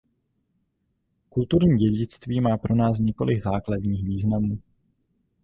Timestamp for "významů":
4.05-4.57